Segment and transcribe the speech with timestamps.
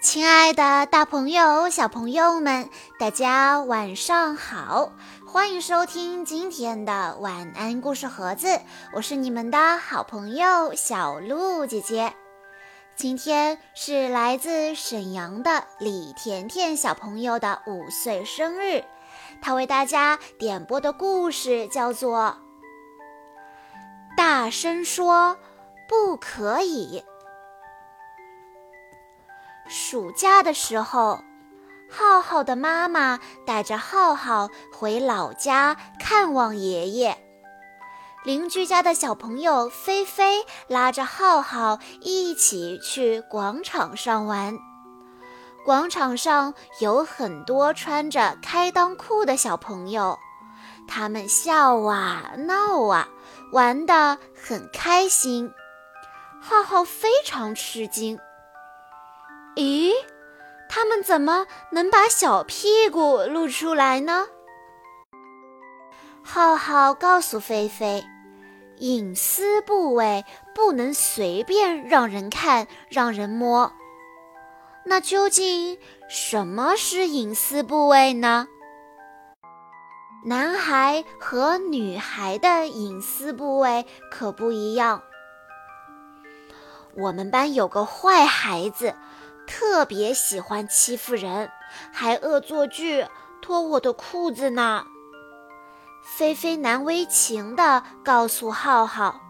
[0.00, 4.92] 亲爱的，大朋友、小朋友们，大家晚上好！
[5.26, 8.60] 欢迎收听今天的晚安故事盒子，
[8.92, 12.12] 我是你们的好朋友小鹿姐姐。
[12.96, 18.84] 今天是来自沈阳的李甜甜小朋友的五岁生日，
[19.40, 22.36] 她为大家点播的故事叫做
[24.16, 25.38] 《大声说
[25.88, 27.02] 不可以》。
[29.72, 31.24] 暑假的时候，
[31.90, 37.16] 浩浩的妈妈带着浩浩回老家看望爷爷。
[38.22, 44.58] 邻居家的小朋友菲菲拉着浩浩一起去广场上玩。
[45.64, 50.18] 广场上有很多穿着开裆裤的小朋友，
[50.86, 53.08] 他们笑啊闹啊，
[53.52, 55.50] 玩得很开心。
[56.40, 58.18] 浩浩非常吃惊。
[59.54, 59.92] 咦，
[60.68, 64.26] 他们怎么能把小屁股露出来呢？
[66.22, 68.02] 浩浩告诉菲菲，
[68.78, 73.70] 隐私部位不能随便让人看、让人摸。
[74.86, 75.78] 那究竟
[76.08, 78.48] 什么是隐私部位呢？
[80.24, 85.02] 男孩和女孩的隐私部位可不一样。
[86.96, 88.94] 我们班有个坏孩子。
[89.54, 91.50] 特别喜欢欺负人，
[91.92, 93.06] 还恶作剧
[93.42, 94.86] 脱我的裤子呢。
[96.02, 99.20] 菲菲难为情地告诉浩浩：“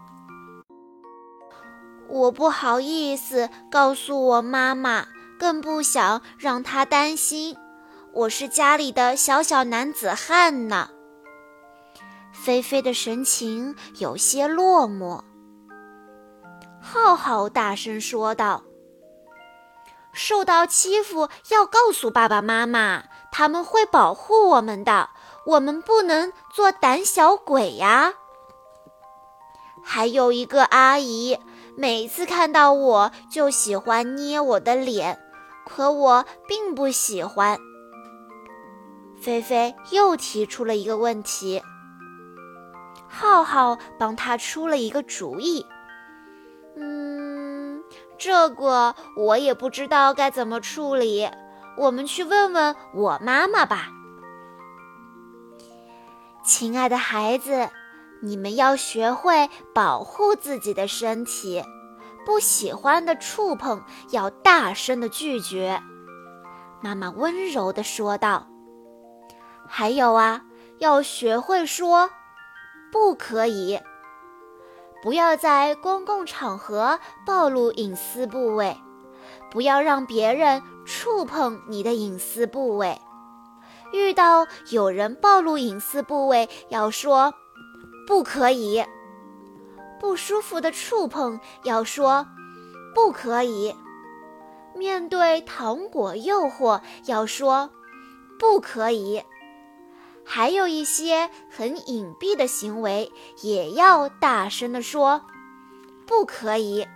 [2.07, 5.05] 我不好意思告诉我妈妈，
[5.37, 7.57] 更不想让她担心。
[8.13, 10.89] 我是家里的小小男子汉呢。”
[12.31, 15.21] 菲菲的神情有些落寞。
[16.81, 18.63] 浩浩大声说道。
[20.13, 25.09] 受到欺负要告诉爸爸妈妈，他们会保护我们的。
[25.45, 28.13] 我们不能做胆小鬼呀。
[29.83, 31.37] 还有一个阿姨，
[31.75, 35.19] 每次看到我就喜欢捏我的脸，
[35.65, 37.59] 可我并不喜欢。
[39.21, 41.61] 菲菲又提出了一个问题，
[43.09, 45.65] 浩浩帮他出了一个主意。
[48.23, 51.29] 这个我也不知道该怎么处理，
[51.75, 53.89] 我们去问问我妈妈吧。
[56.41, 57.69] 亲爱的孩子，
[58.21, 61.61] 你们要学会保护自己的身体，
[62.25, 65.83] 不喜欢的触碰要大声的拒绝。
[66.81, 68.47] 妈妈温柔地说道
[69.67, 70.41] ：“还有啊，
[70.79, 72.09] 要学会说
[72.89, 73.81] 不可以。”
[75.03, 78.77] 不要在公共场合暴露隐私部位，
[79.51, 83.01] 不要让别人触碰你的隐私部位。
[83.91, 87.33] 遇到有人暴露隐私部位，要说
[88.07, 88.85] 不可以。
[89.99, 92.25] 不舒服的触碰要说
[92.95, 93.75] 不可以。
[94.73, 97.69] 面对糖果诱惑，要说
[98.39, 99.21] 不可以。
[100.25, 103.11] 还有一些很隐蔽的行为，
[103.41, 105.25] 也要大声地说，
[106.07, 106.87] 不可以。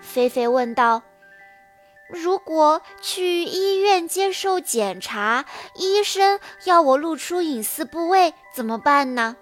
[0.00, 1.02] 菲菲问道
[2.10, 9.36] ：“如果去医院接受检查，医生要我露出隐私部位，怎么办呢？”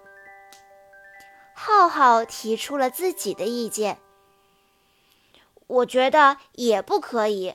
[1.55, 3.99] 浩浩提出了自己的意见
[5.67, 7.55] ：“我觉得也不可以。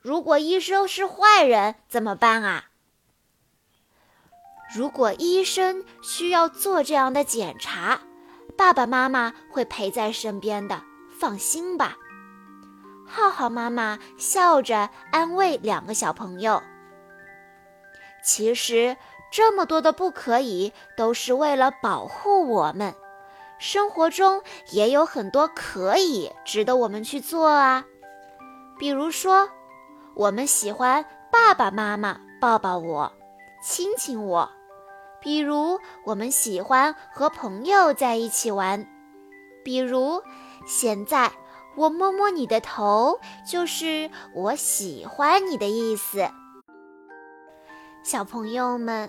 [0.00, 2.64] 如果医生是坏人，怎么办啊？”
[4.74, 8.00] 如果医生需要做这样的检查，
[8.56, 10.82] 爸爸妈妈会陪在身边的，
[11.18, 11.96] 放心吧。
[13.06, 16.62] 浩浩妈妈笑着安慰两个小朋友。
[18.24, 18.96] 其实
[19.30, 22.94] 这么多的不可以，都是为了保护我们。
[23.58, 27.84] 生活中也有很多可以，值得我们去做啊。
[28.78, 29.50] 比如说，
[30.14, 33.12] 我们喜欢爸爸妈妈抱抱我，
[33.62, 34.50] 亲亲我。
[35.22, 38.86] 比如，我们喜欢和朋友在一起玩。
[39.64, 40.20] 比如，
[40.66, 41.30] 现在
[41.76, 46.28] 我摸摸你的头，就是我喜欢你的意思。
[48.02, 49.08] 小朋友们，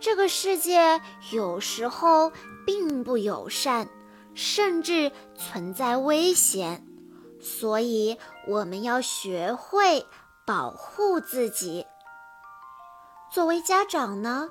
[0.00, 1.02] 这个世界
[1.32, 2.32] 有时候
[2.64, 3.86] 并不友善，
[4.34, 6.86] 甚至存在危险，
[7.38, 8.16] 所以
[8.48, 10.06] 我们要学会
[10.46, 11.86] 保护自己。
[13.30, 14.48] 作为家长呢？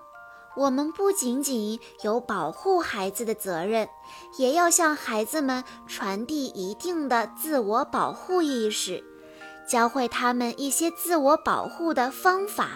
[0.55, 3.87] 我们不仅仅有保护孩子的责任，
[4.37, 9.03] 也要向孩子们传递一定的自我保护意识，
[9.67, 12.71] 教会他们一些自我保护的方法。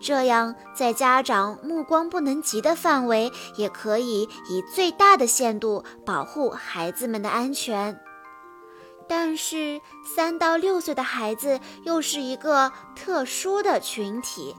[0.00, 7.98] 这样，在家长目光不能及的范围，也可以以最大的限度保护孩子们的安全。
[9.08, 14.54] 但是，三到六岁的孩子又是一个特殊的群体，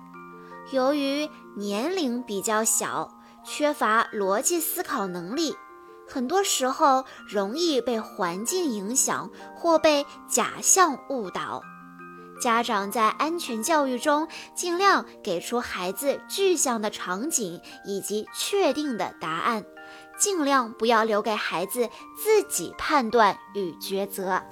[0.71, 3.09] 由于年龄比较小，
[3.43, 5.55] 缺乏逻辑思考能力，
[6.07, 11.61] 很多时候容易被环境影响或被假象误导。
[12.41, 19.63] 家长在安全教育中，尽量给出孩子具象的场景以及确定的答案，
[20.19, 21.89] 尽量不要留给孩子
[22.21, 24.43] 自己判断与抉择。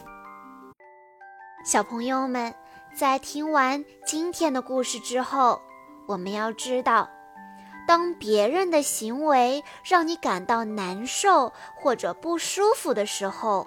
[1.66, 2.56] 小朋友们，
[2.98, 5.62] 在听完今天的故事之后，
[6.08, 7.10] 我们要知道，
[7.88, 13.66] 当别人的行为让你感到难受或者不舒服的时候，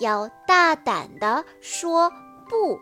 [0.00, 2.10] 要大胆地说
[2.48, 2.78] 不。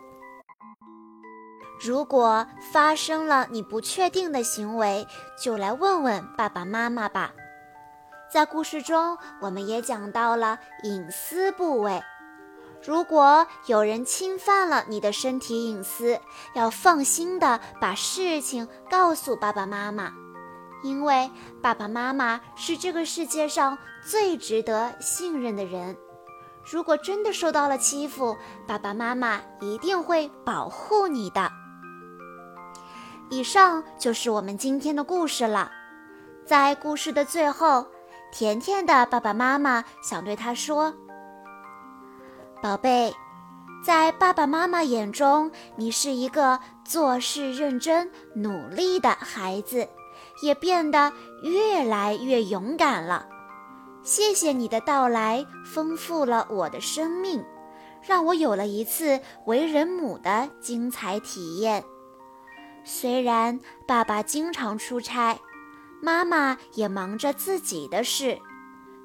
[1.79, 5.05] 如果发生了你不确定的行为，
[5.39, 7.31] 就来问问爸爸妈妈吧。
[8.31, 12.01] 在故事中，我们也讲到了隐私部位。
[12.87, 16.17] 如果有人侵犯了你的身体隐私，
[16.53, 20.13] 要放心的把事情告诉爸爸妈妈，
[20.83, 21.29] 因为
[21.61, 23.77] 爸爸妈妈是这个世界上
[24.09, 25.97] 最值得信任的人。
[26.63, 31.51] 如果真的受到了欺负，爸爸妈妈一定会保护你的。
[33.29, 35.69] 以上就是我们今天的故事了。
[36.45, 37.85] 在故事的最后，
[38.31, 40.93] 甜甜的爸爸妈妈想对他说
[42.61, 43.13] ：“宝贝，
[43.83, 49.87] 在爸爸妈妈眼中，你是一个做事认真、努力的孩子，
[50.41, 51.13] 也变得
[51.43, 53.27] 越来越勇敢了。
[54.01, 57.43] 谢谢你的到来，丰富了我的生命，
[58.01, 61.83] 让我有了一次为人母的精彩体验。”
[62.83, 65.37] 虽然爸爸经常出差，
[66.01, 68.39] 妈妈也忙着自己的事，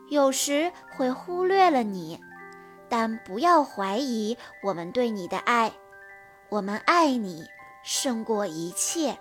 [0.08, 2.18] 有时会忽略了你，
[2.92, 5.72] 但不要怀疑我们对你的爱，
[6.50, 7.46] 我们爱你
[7.82, 9.16] 胜过一切。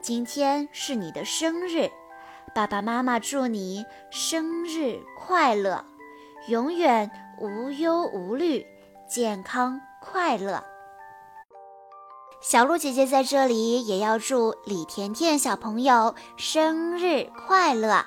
[0.00, 1.90] 今天是你的生日，
[2.54, 5.84] 爸爸妈妈祝你生日快乐，
[6.48, 8.66] 永远无忧无虑，
[9.06, 10.64] 健康快乐。
[12.40, 18.06] 小鹿姐姐在这里也要祝李甜甜小朋友生日快乐！